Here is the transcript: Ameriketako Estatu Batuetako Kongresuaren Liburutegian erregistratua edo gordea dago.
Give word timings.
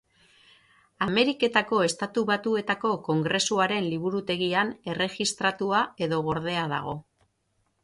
Ameriketako 1.05 1.81
Estatu 1.87 2.23
Batuetako 2.29 2.95
Kongresuaren 3.09 3.91
Liburutegian 3.93 4.75
erregistratua 4.95 5.85
edo 6.09 6.23
gordea 6.31 6.67
dago. 6.77 6.99